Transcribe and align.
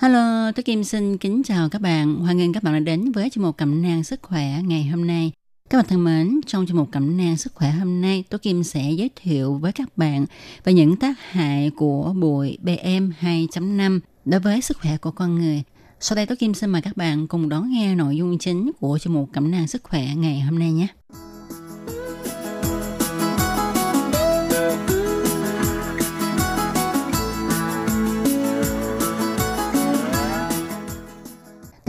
Hello, 0.00 0.52
tôi 0.52 0.62
Kim 0.62 0.84
xin 0.84 1.18
kính 1.18 1.42
chào 1.44 1.68
các 1.68 1.80
bạn. 1.80 2.14
Hoan 2.14 2.36
nghênh 2.36 2.52
các 2.52 2.62
bạn 2.62 2.74
đã 2.74 2.80
đến 2.80 3.12
với 3.12 3.30
chương 3.30 3.44
mục 3.44 3.56
cẩm 3.56 3.82
nang 3.82 4.04
sức 4.04 4.22
khỏe 4.22 4.62
ngày 4.62 4.84
hôm 4.84 5.06
nay. 5.06 5.32
Các 5.70 5.78
bạn 5.78 5.86
thân 5.88 6.04
mến, 6.04 6.40
trong 6.46 6.66
chương 6.66 6.76
mục 6.76 6.88
cẩm 6.92 7.16
nang 7.16 7.36
sức 7.36 7.54
khỏe 7.54 7.70
hôm 7.70 8.00
nay, 8.00 8.24
tôi 8.30 8.38
Kim 8.38 8.64
sẽ 8.64 8.90
giới 8.90 9.10
thiệu 9.16 9.54
với 9.54 9.72
các 9.72 9.96
bạn 9.96 10.26
về 10.64 10.72
những 10.72 10.96
tác 10.96 11.14
hại 11.20 11.70
của 11.76 12.12
bụi 12.12 12.58
PM 12.62 13.10
2.5 13.20 14.00
đối 14.24 14.40
với 14.40 14.60
sức 14.60 14.78
khỏe 14.80 14.96
của 14.96 15.10
con 15.10 15.34
người. 15.34 15.62
Sau 16.00 16.16
đây 16.16 16.26
tôi 16.26 16.36
Kim 16.36 16.54
xin 16.54 16.70
mời 16.70 16.82
các 16.82 16.96
bạn 16.96 17.26
cùng 17.26 17.48
đón 17.48 17.70
nghe 17.70 17.94
nội 17.94 18.16
dung 18.16 18.38
chính 18.38 18.70
của 18.80 18.98
chương 18.98 19.14
mục 19.14 19.28
cẩm 19.32 19.50
nang 19.50 19.68
sức 19.68 19.82
khỏe 19.84 20.06
ngày 20.16 20.40
hôm 20.40 20.58
nay 20.58 20.72
nhé. 20.72 20.86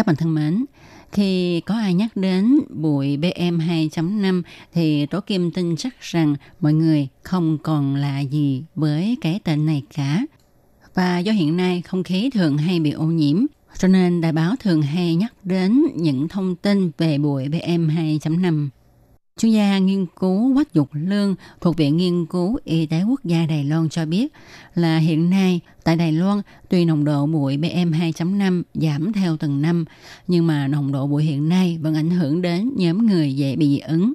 Bạn 0.09 0.15
thân 0.15 0.35
mến, 0.35 0.65
khi 1.11 1.61
có 1.61 1.75
ai 1.75 1.93
nhắc 1.93 2.15
đến 2.15 2.59
bụi 2.69 3.17
PM 3.17 3.57
2.5 3.57 4.41
thì 4.73 5.05
Tố 5.05 5.21
Kim 5.21 5.51
tin 5.51 5.75
chắc 5.75 6.01
rằng 6.01 6.35
mọi 6.59 6.73
người 6.73 7.07
không 7.23 7.57
còn 7.63 7.95
là 7.95 8.19
gì 8.19 8.63
với 8.75 9.17
cái 9.21 9.39
tên 9.43 9.65
này 9.65 9.83
cả. 9.93 10.25
Và 10.93 11.19
do 11.19 11.31
hiện 11.31 11.57
nay 11.57 11.81
không 11.81 12.03
khí 12.03 12.29
thường 12.33 12.57
hay 12.57 12.79
bị 12.79 12.91
ô 12.91 13.05
nhiễm, 13.05 13.45
cho 13.77 13.87
nên 13.87 14.21
đài 14.21 14.31
báo 14.31 14.55
thường 14.59 14.81
hay 14.81 15.15
nhắc 15.15 15.33
đến 15.43 15.81
những 15.95 16.27
thông 16.27 16.55
tin 16.55 16.91
về 16.97 17.17
bụi 17.17 17.45
PM 17.47 17.87
2.5. 17.89 18.69
Chuyên 19.39 19.51
gia 19.51 19.77
nghiên 19.77 20.05
cứu 20.19 20.53
Quách 20.55 20.73
Dục 20.73 20.89
Lương 20.93 21.35
thuộc 21.61 21.77
Viện 21.77 21.97
Nghiên 21.97 22.25
cứu 22.25 22.59
Y 22.63 22.85
tế 22.85 23.03
Quốc 23.03 23.19
gia 23.23 23.45
Đài 23.45 23.63
Loan 23.63 23.89
cho 23.89 24.05
biết 24.05 24.33
là 24.75 24.97
hiện 24.97 25.29
nay 25.29 25.59
tại 25.83 25.95
Đài 25.95 26.11
Loan 26.11 26.41
tuy 26.69 26.85
nồng 26.85 27.05
độ 27.05 27.25
bụi 27.25 27.57
PM 27.57 27.91
2.5 27.91 28.63
giảm 28.73 29.13
theo 29.13 29.37
từng 29.37 29.61
năm, 29.61 29.85
nhưng 30.27 30.47
mà 30.47 30.67
nồng 30.67 30.91
độ 30.91 31.07
bụi 31.07 31.23
hiện 31.23 31.49
nay 31.49 31.77
vẫn 31.81 31.95
ảnh 31.95 32.09
hưởng 32.09 32.41
đến 32.41 32.71
nhóm 32.75 33.07
người 33.07 33.35
dễ 33.35 33.55
bị 33.55 33.67
dị 33.67 33.79
ứng. 33.79 34.13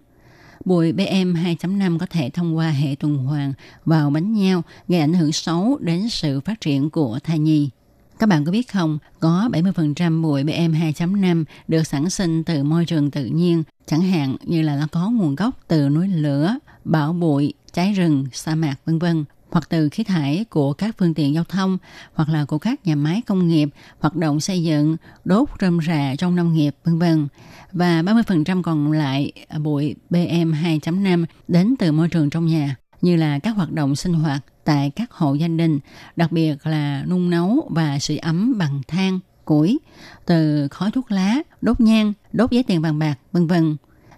Bụi 0.64 0.92
PM 0.92 1.34
2.5 1.34 1.98
có 1.98 2.06
thể 2.10 2.30
thông 2.30 2.56
qua 2.56 2.70
hệ 2.70 2.94
tuần 2.94 3.16
hoàn 3.16 3.52
vào 3.84 4.10
bánh 4.10 4.32
nhau 4.32 4.62
gây 4.88 5.00
ảnh 5.00 5.14
hưởng 5.14 5.32
xấu 5.32 5.78
đến 5.80 6.08
sự 6.08 6.40
phát 6.40 6.60
triển 6.60 6.90
của 6.90 7.18
thai 7.24 7.38
nhi. 7.38 7.70
Các 8.18 8.28
bạn 8.28 8.44
có 8.44 8.52
biết 8.52 8.72
không, 8.72 8.98
có 9.20 9.48
70% 9.52 10.22
bụi 10.22 10.42
PM 10.42 10.72
2.5 10.72 11.44
được 11.68 11.86
sản 11.86 12.10
sinh 12.10 12.44
từ 12.44 12.62
môi 12.62 12.84
trường 12.84 13.10
tự 13.10 13.24
nhiên, 13.24 13.62
chẳng 13.86 14.00
hạn 14.00 14.36
như 14.44 14.62
là 14.62 14.76
nó 14.76 14.86
có 14.92 15.10
nguồn 15.10 15.34
gốc 15.34 15.54
từ 15.68 15.88
núi 15.88 16.08
lửa, 16.08 16.54
bão 16.84 17.12
bụi, 17.12 17.54
cháy 17.72 17.92
rừng, 17.92 18.26
sa 18.32 18.54
mạc 18.54 18.76
vân 18.84 18.98
vân 18.98 19.24
hoặc 19.50 19.68
từ 19.68 19.88
khí 19.88 20.04
thải 20.04 20.44
của 20.50 20.72
các 20.72 20.94
phương 20.98 21.14
tiện 21.14 21.34
giao 21.34 21.44
thông, 21.44 21.78
hoặc 22.14 22.28
là 22.28 22.44
của 22.44 22.58
các 22.58 22.86
nhà 22.86 22.94
máy 22.94 23.22
công 23.26 23.48
nghiệp, 23.48 23.68
hoạt 23.98 24.16
động 24.16 24.40
xây 24.40 24.62
dựng, 24.62 24.96
đốt 25.24 25.48
rơm 25.60 25.78
rạ 25.86 26.14
trong 26.18 26.36
nông 26.36 26.54
nghiệp, 26.54 26.76
vân 26.84 26.98
vân. 26.98 27.28
Và 27.72 28.02
30% 28.02 28.62
còn 28.62 28.92
lại 28.92 29.32
à, 29.48 29.58
bụi 29.58 29.94
PM 30.10 30.52
2.5 30.52 31.24
đến 31.48 31.74
từ 31.78 31.92
môi 31.92 32.08
trường 32.08 32.30
trong 32.30 32.46
nhà, 32.46 32.76
như 33.00 33.16
là 33.16 33.38
các 33.38 33.50
hoạt 33.56 33.72
động 33.72 33.96
sinh 33.96 34.14
hoạt 34.14 34.44
tại 34.64 34.90
các 34.90 35.12
hộ 35.12 35.34
gia 35.34 35.48
đình, 35.48 35.80
đặc 36.16 36.32
biệt 36.32 36.66
là 36.66 37.04
nung 37.08 37.30
nấu 37.30 37.68
và 37.70 37.98
sưởi 37.98 38.18
ấm 38.18 38.58
bằng 38.58 38.80
than, 38.88 39.20
củi, 39.44 39.78
từ 40.26 40.68
khói 40.68 40.90
thuốc 40.90 41.12
lá, 41.12 41.36
đốt 41.60 41.80
nhang, 41.80 42.12
đốt 42.32 42.50
giấy 42.50 42.62
tiền 42.62 42.82
vàng 42.82 42.98
bạc, 42.98 43.14
vân 43.32 43.46
vân. 43.46 43.76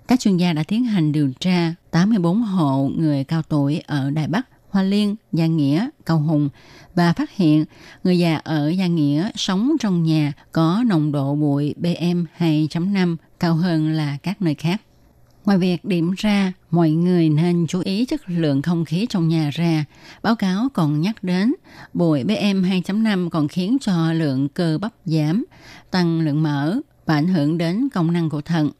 Các 0.09 0.21
chuyên 0.21 0.37
gia 0.37 0.53
đã 0.53 0.63
tiến 0.63 0.85
hành 0.85 1.13
điều 1.13 1.33
tra 1.41 1.75
84 1.91 2.43
hộ 2.43 2.91
người 2.97 3.25
cao 3.25 3.43
tuổi 3.43 3.83
ở 3.87 4.11
Đài 4.11 4.29
Bắc, 4.29 4.47
Hoa 4.71 4.83
Liên, 4.83 5.17
Gia 5.33 5.47
Nghĩa, 5.47 5.89
Cầu 6.05 6.19
Hùng 6.19 6.49
và 6.95 7.13
phát 7.13 7.31
hiện 7.31 7.65
người 8.05 8.19
già 8.19 8.37
ở 8.45 8.69
Gia 8.69 8.87
Nghĩa 8.87 9.31
sống 9.35 9.77
trong 9.81 10.03
nhà 10.03 10.33
có 10.53 10.83
nồng 10.87 11.13
độ 11.13 11.35
bụi 11.35 11.75
PM 11.79 12.25
2.5 12.39 13.17
cao 13.41 13.55
hơn 13.55 13.93
là 13.93 14.19
các 14.23 14.43
nơi 14.43 14.55
khác. 14.55 14.83
Ngoài 15.47 15.59
việc 15.59 15.85
điểm 15.85 16.13
ra 16.17 16.53
mọi 16.71 16.91
người 16.91 17.29
nên 17.29 17.67
chú 17.67 17.81
ý 17.81 18.05
chất 18.05 18.21
lượng 18.27 18.63
không 18.63 18.85
khí 18.85 19.07
trong 19.11 19.29
nhà 19.29 19.51
ra, 19.53 19.85
báo 20.23 20.37
cáo 20.37 20.69
còn 20.75 21.01
nhắc 21.01 21.25
đến 21.25 21.55
bụi 21.95 22.25
PM 22.25 22.63
2.5 22.65 23.31
còn 23.31 23.49
khiến 23.49 23.77
cho 23.81 24.13
lượng 24.13 24.49
cơ 24.49 24.79
bắp 24.79 24.93
giảm, 25.05 25.45
tăng 25.91 26.21
lượng 26.21 26.43
mỡ 26.43 26.77
và 27.07 27.15
ảnh 27.15 27.29
hưởng 27.29 27.59
đến 27.59 27.89
công 27.89 28.13
năng 28.13 28.31
của 28.31 28.41
thận. 28.41 28.71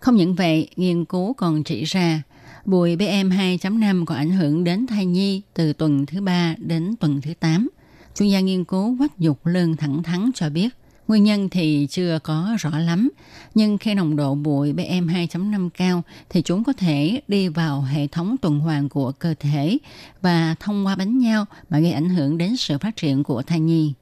Không 0.00 0.16
những 0.16 0.34
vậy, 0.34 0.68
nghiên 0.76 1.04
cứu 1.04 1.32
còn 1.34 1.64
chỉ 1.64 1.84
ra 1.84 2.22
bụi 2.64 2.96
PM 2.96 3.30
2.5 3.30 4.04
còn 4.04 4.18
ảnh 4.18 4.30
hưởng 4.30 4.64
đến 4.64 4.86
thai 4.86 5.06
nhi 5.06 5.42
từ 5.54 5.72
tuần 5.72 6.06
thứ 6.06 6.20
3 6.20 6.54
đến 6.58 6.94
tuần 7.00 7.20
thứ 7.20 7.34
8. 7.40 7.68
Chuyên 8.14 8.28
gia 8.28 8.40
nghiên 8.40 8.64
cứu 8.64 8.98
Quách 8.98 9.18
Dục 9.18 9.46
Lương 9.46 9.76
thẳng 9.76 10.02
thắng 10.02 10.30
cho 10.34 10.48
biết, 10.50 10.68
Nguyên 11.08 11.24
nhân 11.24 11.48
thì 11.48 11.86
chưa 11.90 12.18
có 12.22 12.56
rõ 12.58 12.78
lắm, 12.78 13.10
nhưng 13.54 13.78
khi 13.78 13.94
nồng 13.94 14.16
độ 14.16 14.34
bụi 14.34 14.72
PM 14.72 15.08
2.5 15.08 15.70
cao 15.70 16.02
thì 16.30 16.42
chúng 16.42 16.64
có 16.64 16.72
thể 16.72 17.20
đi 17.28 17.48
vào 17.48 17.82
hệ 17.82 18.06
thống 18.06 18.36
tuần 18.42 18.60
hoàn 18.60 18.88
của 18.88 19.12
cơ 19.12 19.34
thể 19.40 19.78
và 20.22 20.54
thông 20.60 20.86
qua 20.86 20.96
bánh 20.96 21.18
nhau 21.18 21.46
mà 21.70 21.78
gây 21.78 21.92
ảnh 21.92 22.08
hưởng 22.08 22.38
đến 22.38 22.56
sự 22.56 22.78
phát 22.78 22.96
triển 22.96 23.24
của 23.24 23.42
thai 23.42 23.60
nhi. 23.60 23.92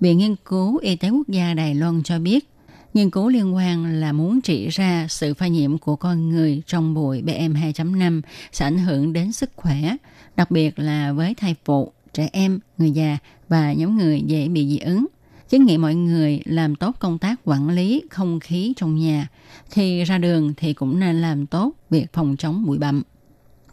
Viện 0.00 0.18
Nghiên 0.18 0.36
cứu 0.44 0.76
Y 0.76 0.96
tế 0.96 1.10
Quốc 1.10 1.28
gia 1.28 1.54
Đài 1.54 1.74
Loan 1.74 2.02
cho 2.02 2.18
biết, 2.18 2.48
nghiên 2.94 3.10
cứu 3.10 3.28
liên 3.28 3.54
quan 3.54 4.00
là 4.00 4.12
muốn 4.12 4.40
chỉ 4.40 4.68
ra 4.68 5.06
sự 5.10 5.34
phai 5.34 5.50
nhiễm 5.50 5.78
của 5.78 5.96
con 5.96 6.30
người 6.30 6.62
trong 6.66 6.94
bụi 6.94 7.22
PM 7.22 7.54
2.5 7.54 8.22
sẽ 8.52 8.66
ảnh 8.66 8.78
hưởng 8.78 9.12
đến 9.12 9.32
sức 9.32 9.50
khỏe, 9.56 9.96
đặc 10.36 10.50
biệt 10.50 10.78
là 10.78 11.12
với 11.12 11.34
thai 11.34 11.54
phụ, 11.64 11.92
trẻ 12.12 12.28
em, 12.32 12.60
người 12.78 12.90
già 12.90 13.18
và 13.48 13.72
nhóm 13.72 13.98
người 13.98 14.22
dễ 14.26 14.48
bị 14.48 14.68
dị 14.68 14.78
ứng 14.78 15.06
kiến 15.52 15.66
nghị 15.66 15.78
mọi 15.78 15.94
người 15.94 16.40
làm 16.44 16.74
tốt 16.74 16.96
công 16.98 17.18
tác 17.18 17.40
quản 17.44 17.70
lý 17.70 18.02
không 18.10 18.40
khí 18.40 18.72
trong 18.76 18.96
nhà. 18.96 19.28
Khi 19.70 20.04
ra 20.04 20.18
đường 20.18 20.54
thì 20.56 20.72
cũng 20.72 21.00
nên 21.00 21.20
làm 21.20 21.46
tốt 21.46 21.72
việc 21.90 22.12
phòng 22.12 22.36
chống 22.38 22.64
bụi 22.66 22.78
bặm. 22.78 23.02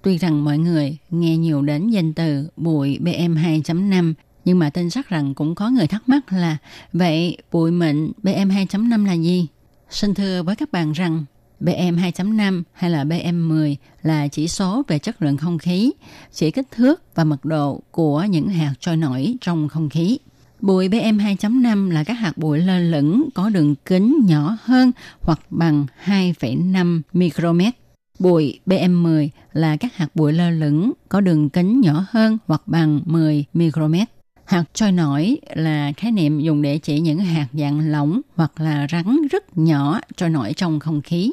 Tuy 0.04 0.18
rằng 0.18 0.44
mọi 0.44 0.58
người 0.58 0.98
nghe 1.10 1.38
nhiều 1.38 1.62
đến 1.62 1.90
danh 1.90 2.14
từ 2.14 2.50
bụi 2.58 2.98
PM 3.00 3.36
2.5 3.36 4.14
nhưng 4.46 4.60
mà 4.60 4.70
tin 4.70 4.90
chắc 4.90 5.10
rằng 5.10 5.34
cũng 5.34 5.56
có 5.56 5.70
người 5.70 5.88
thắc 5.88 6.10
mắc 6.10 6.34
là 6.34 6.58
vậy 6.94 7.38
bụi 7.52 7.72
mịn 7.72 8.12
PM 8.22 8.50
2.5 8.50 9.06
là 9.06 9.14
gì? 9.14 9.48
Xin 9.90 10.14
thưa 10.14 10.44
với 10.44 10.56
các 10.56 10.72
bạn 10.72 10.92
rằng 10.92 11.26
PM 11.60 11.96
2.5 11.96 12.64
hay 12.74 12.90
là 12.90 13.04
PM10 13.04 13.76
là 14.02 14.28
chỉ 14.28 14.48
số 14.48 14.84
về 14.88 15.00
chất 15.00 15.22
lượng 15.22 15.38
không 15.38 15.58
khí, 15.58 15.92
chỉ 16.34 16.52
kích 16.52 16.68
thước 16.72 17.16
và 17.16 17.24
mật 17.24 17.46
độ 17.46 17.82
của 17.92 18.24
những 18.24 18.48
hạt 18.48 18.74
trôi 18.80 18.98
nổi 18.98 19.36
trong 19.42 19.70
không 19.70 19.90
khí. 19.90 20.18
Bụi 20.62 20.90
PM2.5 20.90 21.90
là 21.90 22.04
các 22.04 22.14
hạt 22.14 22.38
bụi 22.38 22.60
lơ 22.60 22.80
lửng 22.80 23.30
có 23.34 23.50
đường 23.50 23.76
kính 23.76 24.20
nhỏ 24.26 24.58
hơn 24.64 24.92
hoặc 25.22 25.40
bằng 25.50 25.86
2,5 26.06 27.02
micromet. 27.14 27.74
Bụi 28.20 28.60
PM10 28.66 29.30
là 29.54 29.78
các 29.78 29.96
hạt 29.96 30.08
bụi 30.16 30.34
lơ 30.34 30.50
lửng 30.50 30.92
có 31.10 31.22
đường 31.22 31.50
kính 31.50 31.82
nhỏ 31.82 32.06
hơn 32.10 32.38
hoặc 32.48 32.62
bằng 32.66 33.02
10 33.06 33.46
micromet. 33.54 34.08
Hạt 34.46 34.64
trôi 34.74 34.92
nổi 34.92 35.38
là 35.56 35.92
khái 35.98 36.12
niệm 36.12 36.40
dùng 36.40 36.62
để 36.62 36.78
chỉ 36.78 37.00
những 37.00 37.20
hạt 37.20 37.48
dạng 37.54 37.92
lỏng 37.92 38.22
hoặc 38.36 38.52
là 38.62 38.88
rắn 38.92 39.18
rất 39.32 39.58
nhỏ 39.58 40.00
trôi 40.18 40.30
nổi 40.30 40.54
trong 40.54 40.80
không 40.80 41.02
khí. 41.02 41.32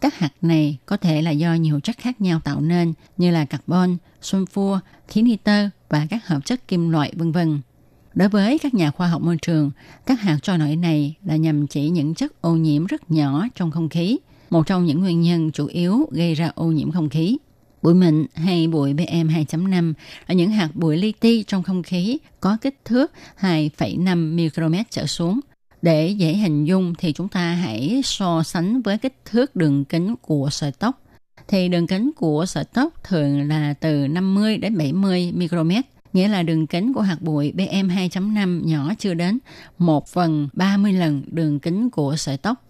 Các 0.00 0.18
hạt 0.18 0.32
này 0.42 0.76
có 0.86 0.96
thể 0.96 1.22
là 1.22 1.30
do 1.30 1.54
nhiều 1.54 1.80
chất 1.80 1.98
khác 1.98 2.20
nhau 2.20 2.40
tạo 2.44 2.60
nên 2.60 2.92
như 3.16 3.30
là 3.30 3.44
carbon, 3.44 3.96
sunfua, 4.22 4.78
khí 5.08 5.22
nitơ 5.22 5.68
và 5.88 6.06
các 6.10 6.26
hợp 6.26 6.44
chất 6.44 6.68
kim 6.68 6.90
loại 6.90 7.12
vân 7.16 7.32
vân. 7.32 7.60
Đối 8.14 8.28
với 8.28 8.58
các 8.58 8.74
nhà 8.74 8.90
khoa 8.90 9.06
học 9.06 9.22
môi 9.22 9.36
trường, 9.42 9.70
các 10.06 10.20
hạt 10.20 10.38
trôi 10.42 10.58
nổi 10.58 10.76
này 10.76 11.14
là 11.24 11.36
nhằm 11.36 11.66
chỉ 11.66 11.88
những 11.88 12.14
chất 12.14 12.42
ô 12.42 12.56
nhiễm 12.56 12.86
rất 12.86 13.10
nhỏ 13.10 13.46
trong 13.54 13.70
không 13.70 13.88
khí, 13.88 14.18
một 14.50 14.66
trong 14.66 14.86
những 14.86 15.00
nguyên 15.00 15.20
nhân 15.20 15.50
chủ 15.52 15.66
yếu 15.66 16.08
gây 16.10 16.34
ra 16.34 16.52
ô 16.54 16.66
nhiễm 16.66 16.90
không 16.90 17.08
khí. 17.08 17.38
Bụi 17.82 17.94
mịn 17.94 18.26
hay 18.34 18.66
bụi 18.66 18.94
PM2.5 18.94 19.92
là 20.26 20.34
những 20.34 20.50
hạt 20.50 20.70
bụi 20.74 20.96
li 20.96 21.12
ti 21.12 21.42
trong 21.42 21.62
không 21.62 21.82
khí 21.82 22.18
có 22.40 22.56
kích 22.60 22.78
thước 22.84 23.12
2,5 23.40 24.34
micromet 24.34 24.90
trở 24.90 25.06
xuống. 25.06 25.40
Để 25.82 26.08
dễ 26.08 26.34
hình 26.34 26.64
dung 26.64 26.94
thì 26.98 27.12
chúng 27.12 27.28
ta 27.28 27.54
hãy 27.54 28.00
so 28.04 28.42
sánh 28.42 28.82
với 28.82 28.98
kích 28.98 29.16
thước 29.24 29.56
đường 29.56 29.84
kính 29.84 30.14
của 30.22 30.48
sợi 30.50 30.72
tóc. 30.72 31.02
Thì 31.48 31.68
đường 31.68 31.86
kính 31.86 32.10
của 32.16 32.46
sợi 32.46 32.64
tóc 32.64 33.04
thường 33.04 33.48
là 33.48 33.74
từ 33.80 34.08
50 34.08 34.56
đến 34.56 34.78
70 34.78 35.32
micromet 35.34 35.91
nghĩa 36.12 36.28
là 36.28 36.42
đường 36.42 36.66
kính 36.66 36.92
của 36.92 37.00
hạt 37.00 37.16
bụi 37.20 37.52
PM2.5 37.56 38.64
nhỏ 38.64 38.92
chưa 38.98 39.14
đến 39.14 39.38
1 39.78 40.08
phần 40.08 40.48
30 40.52 40.92
lần 40.92 41.22
đường 41.26 41.60
kính 41.60 41.90
của 41.90 42.16
sợi 42.16 42.36
tóc. 42.36 42.64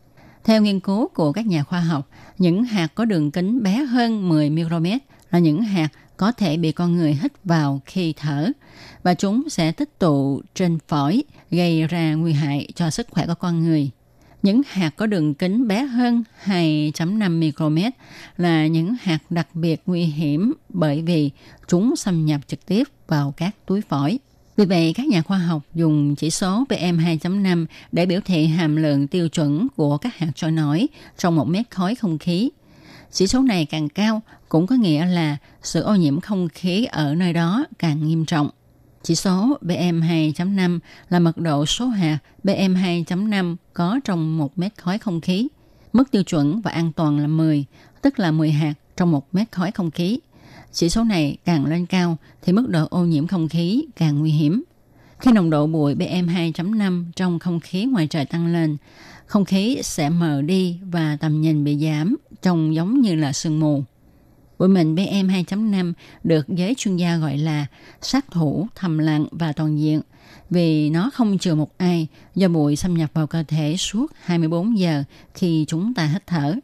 Theo 0.44 0.62
nghiên 0.62 0.80
cứu 0.80 1.08
của 1.08 1.32
các 1.32 1.46
nhà 1.46 1.62
khoa 1.62 1.80
học, 1.80 2.08
những 2.38 2.64
hạt 2.64 2.88
có 2.94 3.04
đường 3.04 3.30
kính 3.30 3.62
bé 3.62 3.84
hơn 3.84 4.28
10 4.28 4.50
micromet 4.50 5.02
là 5.30 5.38
những 5.38 5.62
hạt 5.62 5.88
có 6.16 6.32
thể 6.32 6.56
bị 6.56 6.72
con 6.72 6.96
người 6.96 7.18
hít 7.22 7.32
vào 7.44 7.80
khi 7.86 8.14
thở 8.16 8.48
và 9.02 9.14
chúng 9.14 9.48
sẽ 9.48 9.72
tích 9.72 9.98
tụ 9.98 10.42
trên 10.54 10.78
phổi 10.88 11.24
gây 11.50 11.86
ra 11.86 12.14
nguy 12.14 12.32
hại 12.32 12.68
cho 12.74 12.90
sức 12.90 13.06
khỏe 13.10 13.26
của 13.26 13.34
con 13.34 13.62
người. 13.62 13.90
Những 14.42 14.62
hạt 14.66 14.90
có 14.96 15.06
đường 15.06 15.34
kính 15.34 15.68
bé 15.68 15.82
hơn 15.82 16.24
2.5 16.44 17.38
micromet 17.38 17.92
là 18.36 18.66
những 18.66 18.94
hạt 19.00 19.18
đặc 19.30 19.48
biệt 19.54 19.82
nguy 19.86 20.04
hiểm 20.04 20.52
bởi 20.68 21.02
vì 21.02 21.30
chúng 21.68 21.96
xâm 21.96 22.26
nhập 22.26 22.40
trực 22.46 22.66
tiếp 22.66 22.84
vào 23.08 23.34
các 23.36 23.56
túi 23.66 23.80
phổi. 23.80 24.18
Vì 24.56 24.64
vậy, 24.64 24.92
các 24.96 25.06
nhà 25.06 25.22
khoa 25.22 25.38
học 25.38 25.62
dùng 25.74 26.16
chỉ 26.16 26.30
số 26.30 26.64
PM2.5 26.68 27.66
để 27.92 28.06
biểu 28.06 28.20
thị 28.24 28.46
hàm 28.46 28.76
lượng 28.76 29.06
tiêu 29.06 29.28
chuẩn 29.28 29.66
của 29.76 29.98
các 29.98 30.16
hạt 30.16 30.30
trôi 30.34 30.52
nổi 30.52 30.86
trong 31.18 31.36
một 31.36 31.48
mét 31.48 31.70
khói 31.70 31.94
không 31.94 32.18
khí. 32.18 32.50
Chỉ 33.12 33.26
số 33.26 33.42
này 33.42 33.66
càng 33.66 33.88
cao 33.88 34.22
cũng 34.48 34.66
có 34.66 34.74
nghĩa 34.74 35.06
là 35.06 35.36
sự 35.62 35.82
ô 35.82 35.94
nhiễm 35.94 36.20
không 36.20 36.48
khí 36.48 36.84
ở 36.84 37.14
nơi 37.14 37.32
đó 37.32 37.66
càng 37.78 38.08
nghiêm 38.08 38.24
trọng. 38.24 38.50
Chỉ 39.02 39.14
số 39.14 39.58
PM2.5 39.62 40.78
là 41.08 41.18
mật 41.18 41.38
độ 41.38 41.66
số 41.66 41.86
hạt 41.86 42.18
PM2.5 42.44 43.56
có 43.72 44.00
trong 44.04 44.38
1 44.38 44.58
mét 44.58 44.72
khói 44.76 44.98
không 44.98 45.20
khí. 45.20 45.48
Mức 45.92 46.10
tiêu 46.10 46.22
chuẩn 46.22 46.60
và 46.60 46.70
an 46.70 46.92
toàn 46.92 47.18
là 47.18 47.26
10, 47.26 47.64
tức 48.02 48.18
là 48.18 48.30
10 48.30 48.50
hạt 48.50 48.74
trong 48.96 49.10
1 49.10 49.34
mét 49.34 49.52
khói 49.52 49.72
không 49.72 49.90
khí. 49.90 50.18
Chỉ 50.72 50.88
số 50.88 51.04
này 51.04 51.36
càng 51.44 51.66
lên 51.66 51.86
cao 51.86 52.16
thì 52.42 52.52
mức 52.52 52.68
độ 52.68 52.86
ô 52.90 53.04
nhiễm 53.04 53.26
không 53.26 53.48
khí 53.48 53.84
càng 53.96 54.18
nguy 54.18 54.30
hiểm. 54.30 54.62
Khi 55.18 55.32
nồng 55.32 55.50
độ 55.50 55.66
bụi 55.66 55.94
PM2.5 55.94 57.04
trong 57.16 57.38
không 57.38 57.60
khí 57.60 57.84
ngoài 57.84 58.06
trời 58.06 58.24
tăng 58.24 58.46
lên, 58.46 58.76
không 59.26 59.44
khí 59.44 59.78
sẽ 59.82 60.10
mờ 60.10 60.42
đi 60.42 60.78
và 60.82 61.16
tầm 61.20 61.40
nhìn 61.40 61.64
bị 61.64 61.78
giảm, 61.78 62.16
trông 62.42 62.74
giống 62.74 63.00
như 63.00 63.14
là 63.14 63.32
sương 63.32 63.60
mù. 63.60 63.84
Bụi 64.62 64.68
mịn 64.68 64.94
PM2.5 64.94 65.92
được 66.24 66.48
giới 66.48 66.74
chuyên 66.78 66.96
gia 66.96 67.16
gọi 67.16 67.38
là 67.38 67.66
sát 68.00 68.30
thủ, 68.30 68.66
thầm 68.74 68.98
lặng 68.98 69.26
và 69.30 69.52
toàn 69.52 69.80
diện 69.80 70.00
vì 70.50 70.90
nó 70.90 71.10
không 71.14 71.38
trừ 71.38 71.54
một 71.54 71.78
ai, 71.78 72.06
do 72.34 72.48
bụi 72.48 72.76
xâm 72.76 72.94
nhập 72.94 73.10
vào 73.14 73.26
cơ 73.26 73.42
thể 73.48 73.76
suốt 73.76 74.12
24 74.22 74.78
giờ 74.78 75.04
khi 75.34 75.64
chúng 75.68 75.94
ta 75.94 76.06
hít 76.06 76.26
thở. 76.26 76.54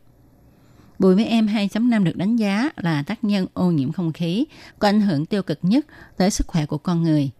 Bụi 0.99 1.17
PM2.5 1.17 2.05
được 2.05 2.17
đánh 2.17 2.37
giá 2.37 2.71
là 2.77 3.03
tác 3.03 3.25
nhân 3.25 3.47
ô 3.55 3.71
nhiễm 3.71 3.93
không 3.93 4.13
khí, 4.13 4.45
có 4.79 4.89
ảnh 4.89 5.01
hưởng 5.01 5.27
tiêu 5.27 5.43
cực 5.43 5.59
nhất 5.63 5.87
tới 6.17 6.31
sức 6.31 6.47
khỏe 6.47 6.67
của 6.67 6.79
con 6.79 7.03
người. 7.03 7.31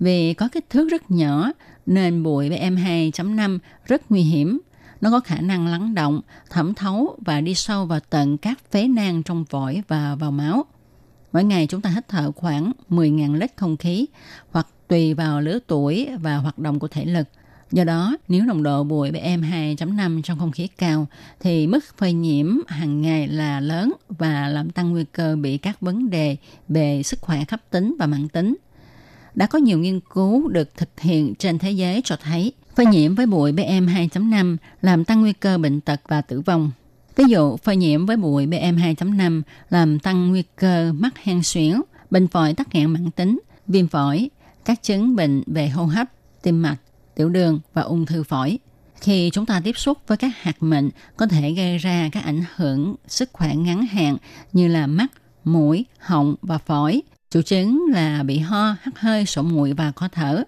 Vì 0.00 0.34
có 0.34 0.48
kích 0.52 0.70
thước 0.70 0.88
rất 0.88 1.10
nhỏ, 1.10 1.52
nên 1.86 2.22
bụi 2.22 2.50
PM2.5 2.50 3.58
rất 3.84 4.10
nguy 4.10 4.22
hiểm– 4.22 4.60
nó 5.02 5.10
có 5.10 5.20
khả 5.20 5.40
năng 5.40 5.66
lắng 5.66 5.94
động, 5.94 6.20
thẩm 6.50 6.74
thấu 6.74 7.16
và 7.26 7.40
đi 7.40 7.54
sâu 7.54 7.86
vào 7.86 8.00
tận 8.10 8.38
các 8.38 8.70
phế 8.70 8.88
nang 8.88 9.22
trong 9.22 9.44
phổi 9.44 9.82
và 9.88 10.14
vào 10.14 10.30
máu. 10.30 10.64
Mỗi 11.32 11.44
ngày 11.44 11.66
chúng 11.66 11.80
ta 11.80 11.90
hít 11.90 12.08
thở 12.08 12.32
khoảng 12.32 12.72
10.000 12.90 13.34
lít 13.38 13.52
không 13.56 13.76
khí 13.76 14.06
hoặc 14.50 14.66
tùy 14.88 15.14
vào 15.14 15.40
lứa 15.40 15.58
tuổi 15.66 16.08
và 16.20 16.36
hoạt 16.36 16.58
động 16.58 16.78
của 16.78 16.88
thể 16.88 17.04
lực. 17.04 17.28
Do 17.72 17.84
đó, 17.84 18.16
nếu 18.28 18.44
nồng 18.44 18.62
độ 18.62 18.84
bụi 18.84 19.10
PM2.5 19.10 20.22
trong 20.22 20.38
không 20.38 20.52
khí 20.52 20.68
cao 20.78 21.06
thì 21.40 21.66
mức 21.66 21.84
phơi 21.98 22.12
nhiễm 22.12 22.58
hàng 22.68 23.02
ngày 23.02 23.28
là 23.28 23.60
lớn 23.60 23.92
và 24.08 24.48
làm 24.48 24.70
tăng 24.70 24.90
nguy 24.90 25.04
cơ 25.04 25.36
bị 25.36 25.58
các 25.58 25.80
vấn 25.80 26.10
đề 26.10 26.36
về 26.68 27.02
sức 27.02 27.20
khỏe 27.20 27.44
cấp 27.44 27.60
tính 27.70 27.96
và 27.98 28.06
mãn 28.06 28.28
tính. 28.28 28.56
Đã 29.34 29.46
có 29.46 29.58
nhiều 29.58 29.78
nghiên 29.78 30.00
cứu 30.00 30.48
được 30.48 30.76
thực 30.76 31.00
hiện 31.00 31.34
trên 31.34 31.58
thế 31.58 31.70
giới 31.70 32.00
cho 32.04 32.16
thấy 32.16 32.52
Phơi 32.76 32.86
nhiễm 32.86 33.14
với 33.14 33.26
bụi 33.26 33.52
PM2.5 33.52 34.56
làm 34.82 35.04
tăng 35.04 35.20
nguy 35.20 35.32
cơ 35.32 35.58
bệnh 35.58 35.80
tật 35.80 36.00
và 36.08 36.20
tử 36.20 36.40
vong. 36.40 36.70
Ví 37.16 37.24
dụ, 37.28 37.56
phơi 37.56 37.76
nhiễm 37.76 38.06
với 38.06 38.16
bụi 38.16 38.46
PM2.5 38.46 39.42
làm 39.70 39.98
tăng 39.98 40.28
nguy 40.28 40.42
cơ 40.56 40.92
mắc 40.92 41.18
hen 41.18 41.42
suyễn, 41.42 41.80
bệnh 42.10 42.28
phổi 42.28 42.54
tắc 42.54 42.74
nghẽn 42.74 42.90
mãn 42.90 43.10
tính, 43.10 43.40
viêm 43.66 43.88
phổi, 43.88 44.30
các 44.64 44.82
chứng 44.82 45.16
bệnh 45.16 45.42
về 45.46 45.68
hô 45.68 45.84
hấp, 45.84 46.06
tim 46.42 46.62
mạch, 46.62 46.76
tiểu 47.14 47.28
đường 47.28 47.60
và 47.74 47.82
ung 47.82 48.06
thư 48.06 48.22
phổi. 48.22 48.58
Khi 49.00 49.30
chúng 49.32 49.46
ta 49.46 49.60
tiếp 49.64 49.78
xúc 49.78 49.98
với 50.06 50.16
các 50.16 50.30
hạt 50.40 50.62
mịn 50.62 50.90
có 51.16 51.26
thể 51.26 51.52
gây 51.52 51.78
ra 51.78 52.08
các 52.12 52.24
ảnh 52.24 52.42
hưởng 52.56 52.94
sức 53.08 53.30
khỏe 53.32 53.54
ngắn 53.54 53.86
hạn 53.86 54.16
như 54.52 54.68
là 54.68 54.86
mắt, 54.86 55.12
mũi, 55.44 55.84
họng 55.98 56.34
và 56.42 56.58
phổi. 56.58 57.02
Chủ 57.30 57.42
chứng 57.42 57.86
là 57.92 58.22
bị 58.22 58.38
ho, 58.38 58.76
hắt 58.82 58.98
hơi, 58.98 59.26
sổ 59.26 59.42
mũi 59.42 59.72
và 59.72 59.92
khó 59.92 60.08
thở. 60.12 60.44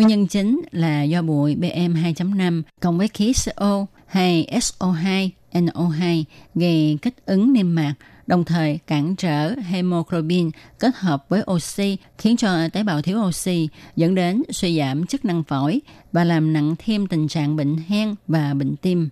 Nguyên 0.00 0.08
nhân 0.08 0.26
chính 0.26 0.60
là 0.70 1.02
do 1.02 1.22
bụi 1.22 1.56
PM2.5 1.56 2.62
cộng 2.80 2.98
với 2.98 3.08
khí 3.08 3.32
CO 3.44 3.86
hay 4.06 4.46
SO2, 4.52 5.28
NO2 5.52 6.24
gây 6.54 6.98
kích 7.02 7.26
ứng 7.26 7.52
niêm 7.52 7.74
mạc, 7.74 7.94
đồng 8.26 8.44
thời 8.44 8.78
cản 8.86 9.16
trở 9.16 9.54
hemoglobin 9.54 10.50
kết 10.78 10.96
hợp 10.96 11.26
với 11.28 11.42
oxy 11.50 11.96
khiến 12.18 12.36
cho 12.36 12.68
tế 12.68 12.82
bào 12.82 13.02
thiếu 13.02 13.18
oxy 13.18 13.68
dẫn 13.96 14.14
đến 14.14 14.42
suy 14.50 14.78
giảm 14.78 15.06
chức 15.06 15.24
năng 15.24 15.42
phổi 15.42 15.80
và 16.12 16.24
làm 16.24 16.52
nặng 16.52 16.74
thêm 16.78 17.06
tình 17.06 17.28
trạng 17.28 17.56
bệnh 17.56 17.76
hen 17.88 18.14
và 18.28 18.54
bệnh 18.54 18.76
tim. 18.76 19.08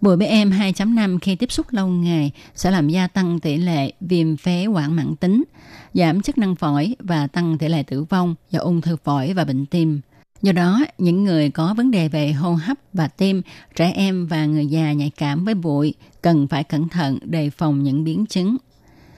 Bụi 0.00 0.16
PM 0.16 0.50
2.5 0.50 1.18
khi 1.22 1.36
tiếp 1.36 1.52
xúc 1.52 1.66
lâu 1.70 1.88
ngày 1.88 2.30
sẽ 2.54 2.70
làm 2.70 2.88
gia 2.88 3.06
tăng 3.06 3.40
tỷ 3.40 3.56
lệ 3.56 3.92
viêm 4.00 4.36
phế 4.36 4.66
quản 4.66 4.96
mãn 4.96 5.16
tính, 5.16 5.44
giảm 5.94 6.22
chức 6.22 6.38
năng 6.38 6.54
phổi 6.54 6.96
và 6.98 7.26
tăng 7.26 7.58
tỷ 7.58 7.68
lệ 7.68 7.82
tử 7.82 8.04
vong 8.04 8.34
do 8.50 8.60
ung 8.60 8.80
thư 8.80 8.96
phổi 8.96 9.32
và 9.32 9.44
bệnh 9.44 9.66
tim. 9.66 10.00
Do 10.44 10.52
đó, 10.52 10.80
những 10.98 11.24
người 11.24 11.50
có 11.50 11.74
vấn 11.74 11.90
đề 11.90 12.08
về 12.08 12.32
hô 12.32 12.54
hấp 12.54 12.76
và 12.92 13.08
tim, 13.08 13.42
trẻ 13.76 13.92
em 13.94 14.26
và 14.26 14.46
người 14.46 14.66
già 14.66 14.92
nhạy 14.92 15.10
cảm 15.16 15.44
với 15.44 15.54
bụi 15.54 15.94
cần 16.22 16.48
phải 16.48 16.64
cẩn 16.64 16.88
thận 16.88 17.18
đề 17.22 17.50
phòng 17.50 17.82
những 17.82 18.04
biến 18.04 18.26
chứng. 18.26 18.56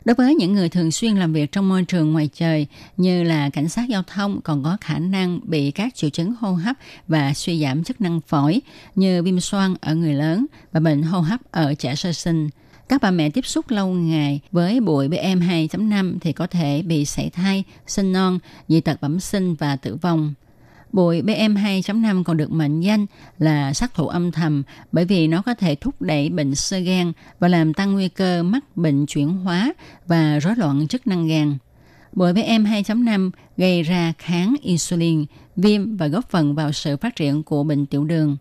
Đối 0.05 0.15
với 0.15 0.35
những 0.35 0.53
người 0.53 0.69
thường 0.69 0.91
xuyên 0.91 1.17
làm 1.17 1.33
việc 1.33 1.53
trong 1.53 1.69
môi 1.69 1.85
trường 1.85 2.13
ngoài 2.13 2.29
trời 2.35 2.67
như 2.97 3.23
là 3.23 3.51
cảnh 3.51 3.69
sát 3.69 3.89
giao 3.89 4.03
thông 4.03 4.41
còn 4.41 4.65
có 4.65 4.77
khả 4.81 4.99
năng 4.99 5.41
bị 5.43 5.71
các 5.71 5.95
triệu 5.95 6.11
chứng 6.11 6.35
hô 6.41 6.53
hấp 6.53 6.77
và 7.09 7.35
suy 7.35 7.63
giảm 7.63 7.85
chức 7.85 8.01
năng 8.01 8.21
phổi 8.21 8.61
như 8.95 9.23
viêm 9.23 9.41
xoang 9.41 9.75
ở 9.81 9.95
người 9.95 10.15
lớn 10.15 10.47
và 10.73 10.81
bệnh 10.81 11.03
hô 11.03 11.21
hấp 11.21 11.41
ở 11.51 11.75
trẻ 11.75 11.95
sơ 11.95 12.13
sinh. 12.13 12.49
Các 12.89 13.03
bà 13.03 13.11
mẹ 13.11 13.31
tiếp 13.31 13.47
xúc 13.47 13.71
lâu 13.71 13.89
ngày 13.89 14.41
với 14.53 14.81
bụi 14.81 15.09
PM2.5 15.09 16.19
thì 16.21 16.33
có 16.33 16.47
thể 16.47 16.83
bị 16.83 17.05
sảy 17.05 17.31
thai, 17.31 17.65
sinh 17.87 18.13
non, 18.13 18.39
dị 18.69 18.81
tật 18.81 19.01
bẩm 19.01 19.21
sinh 19.21 19.55
và 19.55 19.77
tử 19.77 19.97
vong. 19.97 20.35
Bụi 20.93 21.23
PM2.5 21.23 22.25
còn 22.25 22.37
được 22.37 22.51
mệnh 22.53 22.81
danh 22.81 23.07
là 23.39 23.73
sát 23.73 23.95
thủ 23.95 24.09
âm 24.09 24.33
thầm 24.33 24.63
bởi 24.93 25.05
vì 25.05 25.29
nó 25.29 25.43
có 25.43 25.55
thể 25.55 25.75
thúc 25.75 26.03
đẩy 26.03 26.29
bệnh 26.29 26.55
sơ 26.55 26.79
gan 26.79 27.13
và 27.39 27.49
làm 27.49 27.75
tăng 27.75 27.93
nguy 27.93 28.09
cơ 28.09 28.43
mắc 28.43 28.77
bệnh 28.77 29.07
chuyển 29.07 29.29
hóa 29.29 29.73
và 30.07 30.39
rối 30.39 30.57
loạn 30.57 30.89
chức 30.89 31.07
năng 31.07 31.27
gan. 31.29 31.57
Bụi 32.13 32.33
PM2.5 32.33 33.31
gây 33.57 33.83
ra 33.83 34.13
kháng 34.19 34.55
insulin, 34.63 35.25
viêm 35.57 35.97
và 35.97 36.07
góp 36.07 36.31
phần 36.31 36.55
vào 36.55 36.73
sự 36.73 36.97
phát 36.97 37.17
triển 37.17 37.43
của 37.43 37.65
bệnh 37.65 37.87
tiểu 37.87 38.05
đường. 38.05 38.37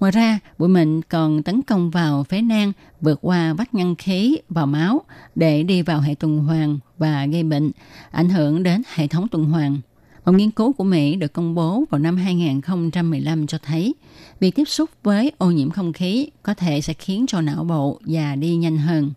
Ngoài 0.00 0.12
ra, 0.12 0.38
bụi 0.58 0.68
mịn 0.68 1.02
còn 1.02 1.42
tấn 1.42 1.62
công 1.62 1.90
vào 1.90 2.24
phế 2.24 2.42
nang, 2.42 2.72
vượt 3.00 3.18
qua 3.22 3.54
vách 3.54 3.74
ngăn 3.74 3.96
khí 3.96 4.38
vào 4.48 4.66
máu 4.66 5.02
để 5.34 5.62
đi 5.62 5.82
vào 5.82 6.00
hệ 6.00 6.14
tuần 6.14 6.38
hoàn 6.38 6.78
và 6.98 7.26
gây 7.26 7.42
bệnh, 7.42 7.70
ảnh 8.10 8.28
hưởng 8.28 8.62
đến 8.62 8.82
hệ 8.94 9.06
thống 9.06 9.28
tuần 9.28 9.44
hoàn. 9.44 9.80
Một 10.28 10.34
nghiên 10.34 10.50
cứu 10.50 10.72
của 10.72 10.84
Mỹ 10.84 11.16
được 11.16 11.32
công 11.32 11.54
bố 11.54 11.84
vào 11.90 11.98
năm 11.98 12.16
2015 12.16 13.46
cho 13.46 13.58
thấy, 13.62 13.94
việc 14.40 14.54
tiếp 14.54 14.64
xúc 14.64 14.90
với 15.02 15.32
ô 15.38 15.50
nhiễm 15.50 15.70
không 15.70 15.92
khí 15.92 16.30
có 16.42 16.54
thể 16.54 16.80
sẽ 16.80 16.92
khiến 16.92 17.26
cho 17.28 17.40
não 17.40 17.64
bộ 17.64 18.00
già 18.04 18.34
đi 18.34 18.56
nhanh 18.56 18.78
hơn. 18.78 19.12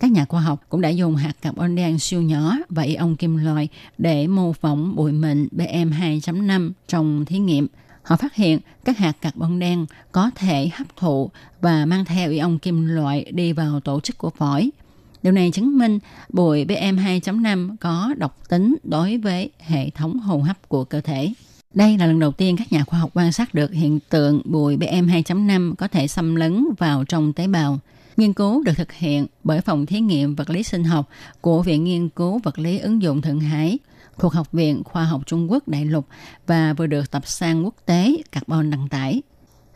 Các 0.00 0.10
nhà 0.10 0.24
khoa 0.24 0.40
học 0.40 0.64
cũng 0.68 0.80
đã 0.80 0.88
dùng 0.88 1.16
hạt 1.16 1.32
carbon 1.42 1.74
đen 1.74 1.98
siêu 1.98 2.22
nhỏ 2.22 2.56
và 2.68 2.82
ion 2.82 3.16
kim 3.16 3.36
loại 3.36 3.68
để 3.98 4.26
mô 4.26 4.52
phỏng 4.52 4.96
bụi 4.96 5.12
mịn 5.12 5.48
PM2.5 5.52 6.72
trong 6.88 7.24
thí 7.24 7.38
nghiệm. 7.38 7.66
Họ 8.02 8.16
phát 8.16 8.34
hiện 8.34 8.58
các 8.84 8.98
hạt 8.98 9.16
carbon 9.20 9.58
đen 9.58 9.86
có 10.12 10.30
thể 10.34 10.70
hấp 10.74 10.96
thụ 10.96 11.30
và 11.60 11.86
mang 11.86 12.04
theo 12.04 12.30
ion 12.30 12.58
kim 12.58 12.86
loại 12.86 13.32
đi 13.32 13.52
vào 13.52 13.80
tổ 13.80 14.00
chức 14.00 14.18
của 14.18 14.30
phổi– 14.30 14.70
Điều 15.22 15.32
này 15.32 15.50
chứng 15.50 15.78
minh 15.78 15.98
bụi 16.28 16.64
PM2.5 16.64 17.76
có 17.80 18.14
độc 18.16 18.48
tính 18.48 18.76
đối 18.82 19.16
với 19.16 19.50
hệ 19.58 19.90
thống 19.90 20.18
hô 20.18 20.38
hấp 20.38 20.68
của 20.68 20.84
cơ 20.84 21.00
thể. 21.00 21.32
Đây 21.74 21.98
là 21.98 22.06
lần 22.06 22.18
đầu 22.18 22.32
tiên 22.32 22.56
các 22.56 22.72
nhà 22.72 22.84
khoa 22.84 22.98
học 22.98 23.10
quan 23.14 23.32
sát 23.32 23.54
được 23.54 23.72
hiện 23.72 23.98
tượng 24.08 24.42
bụi 24.44 24.76
PM2.5 24.76 25.74
có 25.74 25.88
thể 25.88 26.08
xâm 26.08 26.36
lấn 26.36 26.64
vào 26.78 27.04
trong 27.04 27.32
tế 27.32 27.46
bào. 27.46 27.78
Nghiên 28.16 28.32
cứu 28.32 28.62
được 28.62 28.72
thực 28.76 28.92
hiện 28.92 29.26
bởi 29.44 29.60
phòng 29.60 29.86
thí 29.86 30.00
nghiệm 30.00 30.34
vật 30.34 30.50
lý 30.50 30.62
sinh 30.62 30.84
học 30.84 31.08
của 31.40 31.62
Viện 31.62 31.84
Nghiên 31.84 32.08
cứu 32.08 32.38
Vật 32.38 32.58
lý 32.58 32.78
ứng 32.78 33.02
dụng 33.02 33.22
Thượng 33.22 33.40
Hải 33.40 33.78
thuộc 34.18 34.32
Học 34.32 34.52
viện 34.52 34.82
Khoa 34.84 35.04
học 35.04 35.22
Trung 35.26 35.50
Quốc 35.50 35.68
Đại 35.68 35.84
lục 35.84 36.06
và 36.46 36.72
vừa 36.72 36.86
được 36.86 37.10
tập 37.10 37.26
san 37.26 37.62
quốc 37.62 37.74
tế 37.86 38.16
carbon 38.32 38.70
đăng 38.70 38.88
tải. 38.88 39.22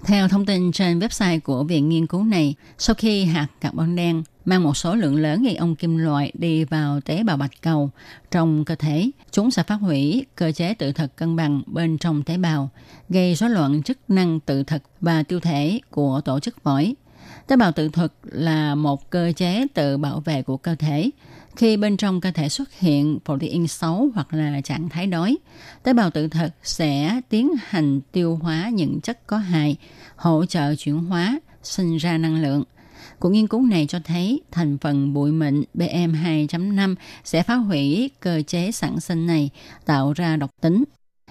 Theo 0.04 0.28
thông 0.28 0.46
tin 0.46 0.72
trên 0.72 0.98
website 0.98 1.40
của 1.40 1.64
viện 1.64 1.88
nghiên 1.88 2.06
cứu 2.06 2.24
này, 2.24 2.54
sau 2.78 2.94
khi 2.94 3.24
hạt 3.24 3.46
carbon 3.60 3.96
đen 3.96 4.22
mang 4.44 4.62
một 4.62 4.76
số 4.76 4.94
lượng 4.94 5.16
lớn 5.16 5.42
gây 5.42 5.56
ông 5.56 5.76
kim 5.76 5.96
loại 5.96 6.32
đi 6.34 6.64
vào 6.64 7.00
tế 7.00 7.22
bào 7.22 7.36
bạch 7.36 7.62
cầu 7.62 7.90
trong 8.30 8.64
cơ 8.64 8.74
thể, 8.74 9.10
chúng 9.30 9.50
sẽ 9.50 9.62
phát 9.62 9.74
hủy 9.74 10.26
cơ 10.36 10.52
chế 10.52 10.74
tự 10.74 10.92
thật 10.92 11.16
cân 11.16 11.36
bằng 11.36 11.62
bên 11.66 11.98
trong 11.98 12.22
tế 12.22 12.36
bào, 12.36 12.70
gây 13.08 13.34
rối 13.34 13.50
loạn 13.50 13.82
chức 13.82 13.98
năng 14.08 14.40
tự 14.40 14.62
thật 14.62 14.82
và 15.00 15.22
tiêu 15.22 15.40
thể 15.40 15.80
của 15.90 16.20
tổ 16.20 16.40
chức 16.40 16.62
phổi. 16.62 16.94
Tế 17.46 17.56
bào 17.56 17.72
tự 17.72 17.88
thực 17.88 18.12
là 18.22 18.74
một 18.74 19.10
cơ 19.10 19.32
chế 19.36 19.66
tự 19.74 19.96
bảo 19.96 20.20
vệ 20.20 20.42
của 20.42 20.56
cơ 20.56 20.74
thể. 20.74 21.10
Khi 21.56 21.76
bên 21.76 21.96
trong 21.96 22.20
cơ 22.20 22.30
thể 22.30 22.48
xuất 22.48 22.72
hiện 22.78 23.18
protein 23.24 23.66
xấu 23.66 24.08
hoặc 24.14 24.34
là 24.34 24.60
trạng 24.60 24.88
thái 24.88 25.06
đói, 25.06 25.36
tế 25.82 25.92
bào 25.92 26.10
tự 26.10 26.28
thực 26.28 26.48
sẽ 26.62 27.20
tiến 27.28 27.50
hành 27.66 28.00
tiêu 28.12 28.38
hóa 28.42 28.68
những 28.72 29.00
chất 29.00 29.26
có 29.26 29.36
hại, 29.36 29.76
hỗ 30.16 30.46
trợ 30.46 30.74
chuyển 30.74 30.98
hóa, 30.98 31.40
sinh 31.62 31.96
ra 31.96 32.18
năng 32.18 32.42
lượng. 32.42 32.64
Cuộc 33.18 33.30
nghiên 33.30 33.46
cứu 33.46 33.62
này 33.62 33.86
cho 33.86 33.98
thấy 34.04 34.40
thành 34.50 34.78
phần 34.78 35.14
bụi 35.14 35.32
mịn 35.32 35.64
BM2.5 35.74 36.94
sẽ 37.24 37.42
phá 37.42 37.54
hủy 37.54 38.10
cơ 38.20 38.42
chế 38.46 38.72
sản 38.72 39.00
sinh 39.00 39.26
này, 39.26 39.50
tạo 39.84 40.12
ra 40.12 40.36
độc 40.36 40.50
tính. 40.60 40.84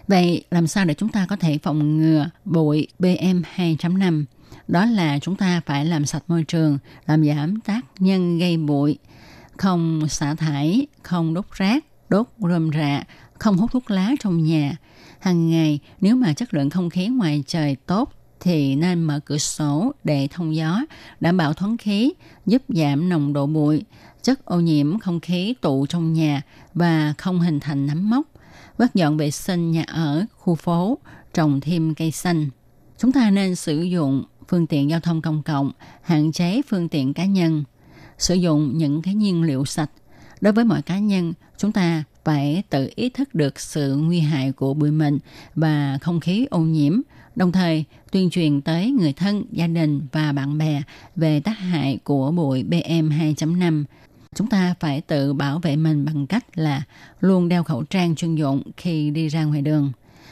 Vậy 0.08 0.44
làm 0.52 0.68
sao 0.68 0.86
để 0.86 0.94
chúng 0.94 1.10
ta 1.10 1.26
có 1.30 1.36
thể 1.36 1.58
phòng 1.58 1.98
ngừa 1.98 2.30
bụi 2.46 2.88
BM2.5? 3.00 4.26
Đó 4.68 4.86
là 4.86 5.20
chúng 5.20 5.36
ta 5.36 5.62
phải 5.66 5.86
làm 5.86 6.06
sạch 6.06 6.24
môi 6.28 6.44
trường, 6.44 6.78
làm 7.06 7.26
giảm 7.26 7.60
tác 7.60 7.82
nhân 8.00 8.40
gây 8.40 8.58
bụi, 8.58 8.98
không 9.58 10.08
xả 10.10 10.36
thải, 10.36 10.88
không 11.04 11.34
đốt 11.34 11.46
rác, 11.52 11.86
đốt 12.10 12.28
rơm 12.40 12.70
rạ, 12.74 13.04
không 13.40 13.58
hút 13.58 13.72
thuốc 13.72 13.92
lá 13.92 14.12
trong 14.20 14.44
nhà. 14.44 14.76
Hàng 15.20 15.50
ngày, 15.50 15.80
nếu 16.02 16.16
mà 16.16 16.34
chất 16.34 16.54
lượng 16.54 16.70
không 16.70 16.90
khí 16.90 17.08
ngoài 17.08 17.44
trời 17.48 17.76
tốt 17.86 18.14
thì 18.44 18.76
nên 18.76 19.04
mở 19.04 19.20
cửa 19.26 19.38
sổ 19.38 19.92
để 20.04 20.28
thông 20.32 20.56
gió, 20.56 20.82
đảm 21.20 21.38
bảo 21.38 21.54
thoáng 21.54 21.78
khí, 21.78 22.14
giúp 22.46 22.62
giảm 22.68 23.10
nồng 23.10 23.34
độ 23.34 23.46
bụi, 23.48 23.84
chất 24.22 24.46
ô 24.46 24.60
nhiễm 24.60 25.00
không 25.00 25.20
khí 25.20 25.54
tụ 25.62 25.86
trong 25.86 26.14
nhà 26.14 26.42
và 26.74 27.14
không 27.18 27.40
hình 27.40 27.60
thành 27.60 27.88
nấm 27.88 28.10
mốc. 28.10 28.28
Quét 28.78 28.94
dọn 28.94 29.18
vệ 29.18 29.32
sinh 29.32 29.72
nhà 29.72 29.84
ở, 29.88 30.26
khu 30.38 30.56
phố, 30.56 30.98
trồng 31.34 31.60
thêm 31.62 31.96
cây 31.96 32.12
xanh. 32.12 32.50
Chúng 32.98 33.12
ta 33.12 33.30
nên 33.30 33.56
sử 33.56 33.82
dụng 33.82 34.24
phương 34.48 34.68
tiện 34.68 34.90
giao 34.90 35.00
thông 35.00 35.22
công 35.22 35.44
cộng, 35.44 35.72
hạn 36.02 36.32
chế 36.32 36.62
phương 36.70 36.90
tiện 36.90 37.14
cá 37.14 37.26
nhân, 37.26 37.64
sử 38.18 38.36
dụng 38.36 38.78
những 38.78 39.02
cái 39.02 39.14
nhiên 39.14 39.44
liệu 39.44 39.66
sạch. 39.66 39.90
Đối 40.42 40.54
với 40.54 40.66
mọi 40.66 40.82
cá 40.82 41.00
nhân, 41.00 41.34
chúng 41.58 41.72
ta 41.72 42.04
phải 42.24 42.64
tự 42.70 42.90
ý 42.96 43.10
thức 43.10 43.36
được 43.36 43.60
sự 43.60 43.96
nguy 43.96 44.20
hại 44.20 44.52
của 44.52 44.74
bụi 44.74 44.92
mịn 44.92 45.20
và 45.56 45.98
không 46.02 46.20
khí 46.20 46.48
ô 46.52 46.60
nhiễm, 46.60 47.02
đồng 47.36 47.52
thời 47.52 47.86
tuyên 48.12 48.30
truyền 48.30 48.62
tới 48.62 48.92
người 48.92 49.14
thân, 49.14 49.44
gia 49.52 49.68
đình 49.68 50.02
và 50.12 50.32
bạn 50.32 50.58
bè 50.58 50.82
về 51.16 51.40
tác 51.40 51.58
hại 51.60 52.00
của 52.04 52.32
bụi 52.32 52.64
PM2.5. 52.64 53.84
Chúng 54.36 54.50
ta 54.50 54.76
phải 54.80 55.02
tự 55.02 55.34
bảo 55.34 55.60
vệ 55.60 55.76
mình 55.76 56.06
bằng 56.06 56.28
cách 56.28 56.58
là 56.58 56.84
luôn 57.20 57.50
đeo 57.50 57.64
khẩu 57.64 57.84
trang 57.84 58.16
chuyên 58.16 58.36
dụng 58.36 58.64
khi 58.78 59.10
đi 59.10 59.28
ra 59.28 59.44
ngoài 59.44 59.62
đường. 59.62 59.92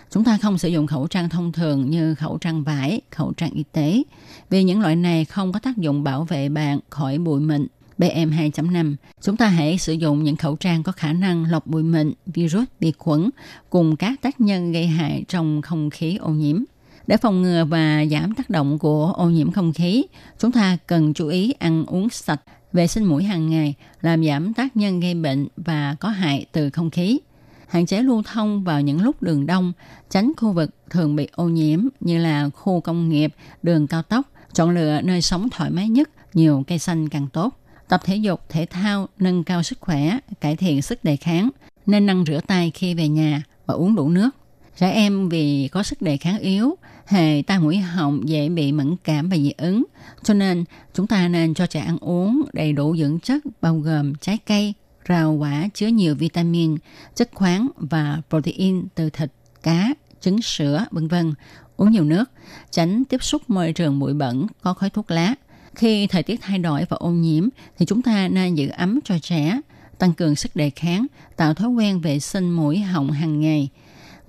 Chúng 0.10 0.24
ta 0.24 0.38
không 0.42 0.58
sử 0.58 0.70
dụng 0.70 0.88
khẩu 0.88 1.08
trang 1.08 1.30
thông 1.30 1.52
thường 1.52 1.90
như 1.90 2.16
khẩu 2.16 2.38
trang 2.38 2.64
vải, 2.64 3.02
khẩu 3.12 3.34
trang 3.34 3.52
y 3.52 3.64
tế, 3.72 4.04
vì 4.50 4.64
những 4.64 4.82
loại 4.82 4.96
này 4.96 5.26
không 5.26 5.52
có 5.52 5.60
tác 5.60 5.78
dụng 5.78 6.04
bảo 6.04 6.24
vệ 6.24 6.50
bạn 6.50 6.80
khỏi 6.90 7.18
bụi 7.18 7.40
mịn 7.40 7.68
PM2.5. 8.02 8.96
Chúng 9.22 9.38
ta 9.38 9.48
hãy 9.48 9.78
sử 9.78 9.94
dụng 9.94 10.24
những 10.24 10.36
khẩu 10.36 10.56
trang 10.56 10.84
có 10.84 10.92
khả 10.92 11.14
năng 11.14 11.46
lọc 11.46 11.68
bụi 11.68 11.84
mịn, 11.84 12.14
virus, 12.26 12.64
vi 12.80 12.92
khuẩn 12.98 13.30
cùng 13.70 13.96
các 13.96 14.22
tác 14.22 14.42
nhân 14.42 14.72
gây 14.72 14.88
hại 14.88 15.24
trong 15.28 15.62
không 15.62 15.90
khí 15.90 16.18
ô 16.18 16.30
nhiễm. 16.30 16.64
Để 17.08 17.18
phòng 17.18 17.42
ngừa 17.42 17.66
và 17.66 18.06
giảm 18.12 18.36
tác 18.36 18.50
động 18.50 18.80
của 18.80 19.14
ô 19.18 19.30
nhiễm 19.30 19.52
không 19.52 19.74
khí, 19.74 20.06
chúng 20.40 20.52
ta 20.52 20.78
cần 20.88 21.14
chú 21.14 21.28
ý 21.28 21.54
ăn 21.60 21.86
uống 21.86 22.10
sạch, 22.10 22.42
vệ 22.74 22.88
sinh 22.88 23.04
mũi 23.04 23.24
hàng 23.24 23.50
ngày, 23.50 23.74
làm 24.02 24.26
giảm 24.26 24.54
tác 24.54 24.78
nhân 24.78 25.00
gây 25.00 25.14
bệnh 25.14 25.48
và 25.58 25.96
có 26.00 26.10
hại 26.10 26.46
từ 26.52 26.70
không 26.70 26.90
khí. 26.90 27.20
Hạn 27.68 27.86
chế 27.86 28.02
lưu 28.02 28.24
thông 28.34 28.64
vào 28.64 28.82
những 28.82 29.02
lúc 29.02 29.24
đường 29.24 29.46
đông, 29.46 29.74
tránh 30.10 30.32
khu 30.38 30.52
vực 30.52 30.70
thường 30.90 31.16
bị 31.16 31.28
ô 31.32 31.50
nhiễm 31.50 31.80
như 32.00 32.18
là 32.18 32.50
khu 32.50 32.82
công 32.82 33.10
nghiệp, 33.10 33.34
đường 33.64 33.88
cao 33.88 34.02
tốc, 34.02 34.26
chọn 34.54 34.70
lựa 34.70 35.02
nơi 35.02 35.22
sống 35.22 35.50
thoải 35.50 35.72
mái 35.72 35.90
nhất, 35.90 36.10
nhiều 36.34 36.64
cây 36.68 36.80
xanh 36.80 37.10
càng 37.10 37.28
tốt. 37.34 37.61
Tập 37.92 38.02
thể 38.04 38.16
dục, 38.16 38.50
thể 38.50 38.66
thao, 38.66 39.08
nâng 39.20 39.44
cao 39.44 39.64
sức 39.64 39.78
khỏe, 39.82 40.20
cải 40.42 40.56
thiện 40.56 40.82
sức 40.82 41.04
đề 41.04 41.16
kháng, 41.16 41.50
nên 41.86 42.06
năng 42.06 42.26
rửa 42.26 42.40
tay 42.48 42.72
khi 42.74 42.94
về 42.94 43.08
nhà 43.08 43.44
và 43.66 43.74
uống 43.74 43.96
đủ 43.96 44.10
nước. 44.10 44.30
Trẻ 44.78 44.92
em 44.92 45.30
vì 45.30 45.70
có 45.72 45.84
sức 45.84 46.02
đề 46.02 46.18
kháng 46.18 46.40
yếu, 46.40 46.76
hệ 47.06 47.42
tai 47.48 47.60
mũi 47.60 47.78
họng 47.78 48.30
dễ 48.30 48.50
bị 48.50 48.72
mẫn 48.72 48.96
cảm 49.04 49.30
và 49.30 49.38
dị 49.38 49.54
ứng. 49.58 49.84
Cho 50.24 50.34
nên 50.34 50.64
chúng 50.94 51.08
ta 51.08 51.28
nên 51.28 51.54
cho 51.54 51.66
trẻ 51.66 51.80
ăn 51.80 51.98
uống 52.02 52.42
đầy 52.54 52.74
đủ 52.74 52.96
dưỡng 52.98 53.20
chất 53.20 53.44
bao 53.62 53.76
gồm 53.76 54.16
trái 54.16 54.38
cây, 54.46 54.74
rau 55.10 55.34
quả 55.34 55.68
chứa 55.74 55.88
nhiều 55.88 56.16
vitamin, 56.16 56.78
chất 57.16 57.30
khoáng 57.34 57.68
và 57.76 58.22
protein 58.30 58.88
từ 58.96 59.10
thịt, 59.10 59.32
cá, 59.64 59.94
trứng 60.22 60.42
sữa, 60.42 60.86
vân 60.92 61.08
vân. 61.08 61.34
Uống 61.78 61.92
nhiều 61.92 62.04
nước, 62.04 62.32
tránh 62.72 63.06
tiếp 63.06 63.24
xúc 63.24 63.50
môi 63.50 63.74
trường 63.74 64.00
bụi 64.00 64.14
bẩn 64.14 64.48
có 64.62 64.74
khói 64.74 64.90
thuốc 64.90 65.12
lá. 65.12 65.36
Khi 65.76 66.08
thời 66.08 66.24
tiết 66.24 66.42
thay 66.42 66.60
đổi 66.60 66.86
và 66.90 66.98
ô 66.98 67.10
nhiễm 67.10 67.50
thì 67.78 67.86
chúng 67.86 68.02
ta 68.02 68.28
nên 68.28 68.56
giữ 68.56 68.70
ấm 68.70 69.00
cho 69.04 69.20
trẻ, 69.22 69.62
tăng 69.98 70.14
cường 70.14 70.36
sức 70.36 70.56
đề 70.56 70.70
kháng, 70.70 71.06
tạo 71.36 71.54
thói 71.54 71.70
quen 71.70 72.02
vệ 72.02 72.20
sinh 72.20 72.52
mũi 72.52 72.80
họng 72.80 73.12
hàng 73.12 73.40
ngày– 73.40 73.70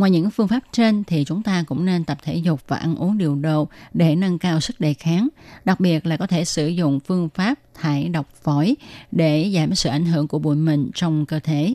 Ngoài 0.02 0.10
những 0.10 0.30
phương 0.30 0.48
pháp 0.48 0.60
trên 0.72 1.04
thì 1.04 1.24
chúng 1.24 1.42
ta 1.42 1.64
cũng 1.66 1.84
nên 1.84 2.04
tập 2.04 2.18
thể 2.22 2.36
dục 2.36 2.60
và 2.68 2.76
ăn 2.76 2.96
uống 2.96 3.18
điều 3.18 3.34
độ 3.34 3.68
để 3.92 4.16
nâng 4.16 4.38
cao 4.38 4.60
sức 4.60 4.80
đề 4.80 4.94
kháng. 4.94 5.28
Đặc 5.64 5.80
biệt 5.80 6.06
là 6.06 6.16
có 6.16 6.26
thể 6.26 6.44
sử 6.44 6.68
dụng 6.68 7.00
phương 7.00 7.28
pháp 7.34 7.54
thải 7.74 8.08
độc 8.08 8.28
phổi 8.42 8.76
để 9.12 9.52
giảm 9.54 9.74
sự 9.74 9.90
ảnh 9.90 10.04
hưởng 10.04 10.28
của 10.28 10.38
bụi 10.38 10.56
mịn 10.56 10.90
trong 10.94 11.26
cơ 11.26 11.40
thể. 11.40 11.74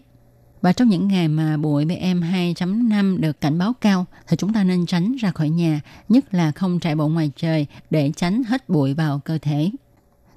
Và 0.61 0.73
trong 0.73 0.89
những 0.89 1.07
ngày 1.07 1.27
mà 1.27 1.57
bụi 1.57 1.85
PM2.5 1.85 3.17
được 3.17 3.41
cảnh 3.41 3.57
báo 3.57 3.73
cao 3.81 4.05
thì 4.27 4.37
chúng 4.37 4.53
ta 4.53 4.63
nên 4.63 4.85
tránh 4.85 5.15
ra 5.15 5.31
khỏi 5.31 5.49
nhà, 5.49 5.81
nhất 6.09 6.33
là 6.33 6.51
không 6.51 6.79
chạy 6.79 6.95
bộ 6.95 7.07
ngoài 7.07 7.31
trời 7.35 7.65
để 7.89 8.11
tránh 8.15 8.43
hết 8.43 8.69
bụi 8.69 8.93
vào 8.93 9.19
cơ 9.19 9.37
thể. 9.37 9.69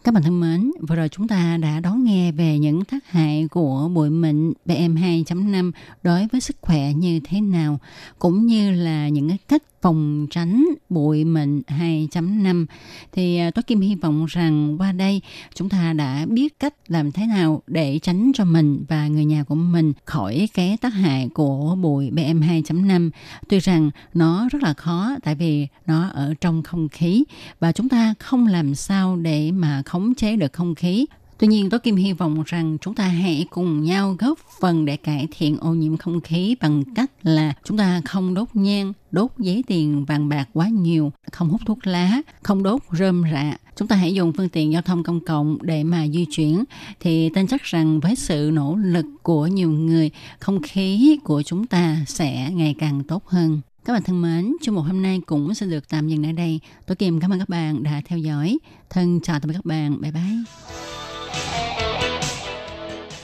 Các 0.05 0.15
bạn 0.15 0.23
thân 0.23 0.41
mến, 0.41 0.71
vừa 0.89 0.97
rồi 0.97 1.09
chúng 1.09 1.29
ta 1.29 1.57
đã 1.57 1.81
đón 1.81 2.05
nghe 2.05 2.33
về 2.33 2.59
những 2.59 2.85
tác 2.85 3.07
hại 3.07 3.49
của 3.51 3.91
bụi 3.95 4.11
mịn 4.11 4.53
PM2.5 4.67 5.73
đối 6.03 6.27
với 6.33 6.41
sức 6.41 6.57
khỏe 6.61 6.93
như 6.93 7.21
thế 7.25 7.41
nào, 7.41 7.79
cũng 8.19 8.47
như 8.47 8.73
là 8.73 9.09
những 9.09 9.29
cái 9.29 9.39
cách 9.49 9.63
phòng 9.83 10.27
tránh 10.31 10.67
bụi 10.89 11.25
mịn 11.25 11.61
2.5 11.61 12.67
thì 13.13 13.37
à, 13.37 13.51
tôi 13.51 13.63
Kim 13.63 13.81
hy 13.81 13.95
vọng 13.95 14.27
rằng 14.29 14.77
qua 14.79 14.93
đây 14.93 15.21
chúng 15.55 15.69
ta 15.69 15.93
đã 15.93 16.27
biết 16.29 16.61
cách 16.61 16.75
làm 16.89 17.13
thế 17.13 17.27
nào 17.27 17.63
để 17.67 17.99
tránh 17.99 18.33
cho 18.35 18.45
mình 18.45 18.85
và 18.89 19.09
người 19.09 19.25
nhà 19.25 19.45
của 19.45 19.55
mình 19.55 19.93
khỏi 20.05 20.49
cái 20.55 20.77
tác 20.81 20.95
hại 20.95 21.29
của 21.35 21.77
bụi 21.83 22.11
PM2.5. 22.11 23.11
Tuy 23.49 23.59
rằng 23.59 23.91
nó 24.15 24.49
rất 24.53 24.63
là 24.63 24.75
khó 24.75 25.17
tại 25.23 25.35
vì 25.35 25.67
nó 25.87 26.09
ở 26.09 26.35
trong 26.41 26.63
không 26.63 26.89
khí 26.89 27.25
và 27.61 27.73
chúng 27.73 27.89
ta 27.89 28.15
không 28.19 28.47
làm 28.47 28.75
sao 28.75 29.17
để 29.17 29.51
mà 29.51 29.83
khống 29.91 30.15
chế 30.15 30.37
được 30.37 30.53
không 30.53 30.75
khí 30.75 31.07
Tuy 31.41 31.47
nhiên, 31.47 31.71
tôi 31.71 31.81
Kim 31.81 31.97
hy 31.97 32.13
vọng 32.13 32.43
rằng 32.47 32.77
chúng 32.81 32.95
ta 32.95 33.05
hãy 33.05 33.47
cùng 33.51 33.85
nhau 33.85 34.17
góp 34.19 34.39
phần 34.61 34.85
để 34.85 34.97
cải 34.97 35.29
thiện 35.31 35.57
ô 35.57 35.75
nhiễm 35.75 35.97
không 35.97 36.21
khí 36.21 36.57
bằng 36.61 36.83
cách 36.95 37.11
là 37.23 37.53
chúng 37.65 37.79
ta 37.79 38.01
không 38.05 38.35
đốt 38.35 38.49
nhang, 38.55 38.93
đốt 39.11 39.31
giấy 39.39 39.65
tiền 39.67 40.05
vàng 40.05 40.29
bạc 40.29 40.49
quá 40.53 40.69
nhiều, 40.69 41.13
không 41.33 41.49
hút 41.49 41.61
thuốc 41.67 41.87
lá, 41.87 42.23
không 42.43 42.63
đốt 42.63 42.83
rơm 42.93 43.23
rạ. 43.33 43.57
Chúng 43.77 43.89
ta 43.89 43.97
hãy 43.97 44.15
dùng 44.15 44.33
phương 44.33 44.49
tiện 44.49 44.73
giao 44.73 44.83
thông 44.83 45.03
công 45.03 45.25
cộng 45.25 45.59
để 45.63 45.85
mà 45.85 46.07
di 46.09 46.27
chuyển. 46.31 46.65
Thì 47.01 47.31
tin 47.35 47.47
chắc 47.47 47.63
rằng 47.63 48.01
với 48.01 48.17
sự 48.17 48.51
nỗ 48.53 48.77
lực 48.77 49.07
của 49.23 49.47
nhiều 49.47 49.71
người, 49.71 50.11
không 50.41 50.63
khí 50.63 51.19
của 51.25 51.43
chúng 51.43 51.67
ta 51.67 51.97
sẽ 52.07 52.51
ngày 52.53 52.75
càng 52.79 53.03
tốt 53.05 53.27
hơn. 53.27 53.61
Các 53.85 53.93
bạn 53.93 54.03
thân 54.03 54.23
mến, 54.23 54.57
chương 54.63 54.75
mục 54.75 54.85
hôm 54.85 55.03
nay 55.03 55.21
cũng 55.27 55.55
sẽ 55.55 55.67
được 55.67 55.89
tạm 55.89 56.09
dừng 56.09 56.27
ở 56.27 56.33
đây. 56.33 56.61
Tôi 56.87 56.97
Kim 56.97 57.21
cảm 57.21 57.33
ơn 57.33 57.39
các 57.39 57.49
bạn 57.49 57.83
đã 57.83 58.01
theo 58.05 58.19
dõi. 58.19 58.59
Thân 58.91 59.21
chào 59.23 59.41
tạm 59.41 59.49
biệt 59.49 59.55
các 59.55 59.65
bạn. 59.65 60.01
Bye 60.01 60.13
bye. 60.13 60.23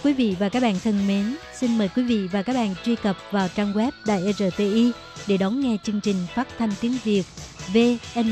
Quý 0.04 0.12
vị 0.12 0.36
và 0.38 0.48
các 0.48 0.62
bạn 0.62 0.76
thân 0.84 1.06
mến, 1.06 1.36
xin 1.54 1.78
mời 1.78 1.88
quý 1.96 2.02
vị 2.02 2.28
và 2.32 2.42
các 2.42 2.52
bạn 2.52 2.75
truy 2.84 2.96
cập 2.96 3.16
vào 3.30 3.48
trang 3.54 3.72
web 3.72 3.90
Đài 4.06 4.32
RTI 4.32 4.92
để 5.26 5.36
đón 5.36 5.60
nghe 5.60 5.76
chương 5.82 6.00
trình 6.00 6.16
phát 6.34 6.48
thanh 6.58 6.70
tiếng 6.80 6.98
Việt 7.04 7.22
vn.rti.org.tvk 7.75 8.26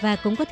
và 0.00 0.16
cũng 0.16 0.36
có 0.36 0.44
thể 0.44 0.46